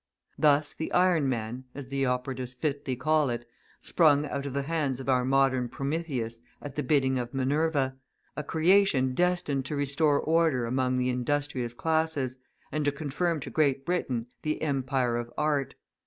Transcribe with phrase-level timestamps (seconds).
[0.35, 3.47] Thus the Iron Man, as the operatives fitly call it,
[3.79, 7.95] sprung out of the hands of our modern Prometheus at the bidding of Minerva
[8.35, 12.39] a creation destined to restore order among the industrious classes,
[12.71, 15.75] and to confirm to Great Britain the empire of art.